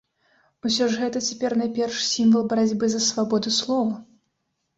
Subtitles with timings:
[0.69, 3.95] Усё ж гэта цяпер найперш сімвал барацьбы за свабоду слова.